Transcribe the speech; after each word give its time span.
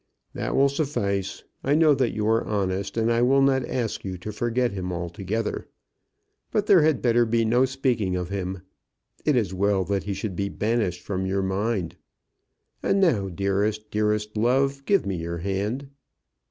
"That 0.33 0.55
will 0.55 0.67
suffice. 0.67 1.43
I 1.63 1.75
know 1.75 1.93
that 1.93 2.09
you 2.09 2.25
are 2.25 2.43
honest, 2.43 2.97
and 2.97 3.11
I 3.11 3.21
will 3.21 3.43
not 3.43 3.69
ask 3.69 4.03
you 4.03 4.17
to 4.17 4.31
forget 4.31 4.71
him 4.71 4.91
altogether. 4.91 5.67
But 6.49 6.65
there 6.65 6.81
had 6.81 7.03
better 7.03 7.23
be 7.23 7.45
no 7.45 7.65
speaking 7.65 8.15
of 8.15 8.29
him. 8.29 8.63
It 9.25 9.35
is 9.35 9.53
well 9.53 9.83
that 9.83 10.05
he 10.05 10.15
should 10.15 10.35
be 10.35 10.49
banished 10.49 11.03
from 11.03 11.27
your 11.27 11.43
mind. 11.43 11.97
And 12.81 12.99
now, 12.99 13.29
dearest, 13.29 13.91
dearest 13.91 14.35
love, 14.35 14.85
give 14.85 15.05
me 15.05 15.17
your 15.17 15.37
hand." 15.37 15.89